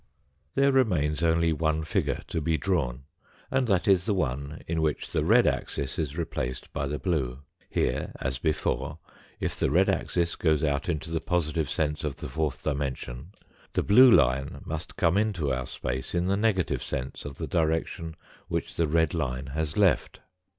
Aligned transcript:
There 0.55 0.71
remains 0.71 1.21
only 1.21 1.53
one 1.53 1.83
figure 1.83 2.23
to 2.29 2.41
be 2.41 2.57
drawn, 2.57 3.03
and 3.51 3.67
that 3.67 3.87
is 3.87 4.07
the 4.07 4.15
one 4.15 4.63
in 4.65 4.81
which 4.81 5.11
the 5.11 5.23
red 5.23 5.45
axis 5.45 5.99
is 5.99 6.17
replaced 6.17 6.73
by 6.73 6.87
the 6.87 6.97
blue. 6.97 7.41
Here, 7.69 8.11
as 8.19 8.39
before, 8.39 8.97
if 9.39 9.55
the 9.55 9.69
red 9.69 9.89
axis 9.89 10.35
goes 10.35 10.63
out 10.63 10.89
into 10.89 11.11
the 11.11 11.21
positive 11.21 11.69
sense 11.69 12.03
of 12.03 12.15
the 12.15 12.29
fourth 12.29 12.63
dimension, 12.63 13.33
the 13.73 13.83
blue 13.83 14.09
line 14.09 14.63
must 14.65 14.95
come 14.95 15.17
into 15.17 15.53
our 15.53 15.67
space 15.67 16.15
in 16.15 16.25
the 16.25 16.35
negative 16.35 16.81
sense 16.81 17.23
of 17.23 17.37
the 17.37 17.45
direction 17.45 18.15
which 18.47 18.73
the 18.73 18.87
red 18.87 19.13
line 19.13 19.45
has 19.53 19.77
left. 19.77 20.19